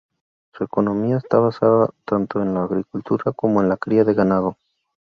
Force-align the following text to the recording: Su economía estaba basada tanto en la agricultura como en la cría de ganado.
Su 0.55 0.63
economía 0.63 1.17
estaba 1.17 1.45
basada 1.45 1.91
tanto 2.05 2.41
en 2.41 2.55
la 2.55 2.63
agricultura 2.63 3.33
como 3.33 3.61
en 3.61 3.69
la 3.69 3.77
cría 3.77 4.03
de 4.03 4.15
ganado. 4.15 4.57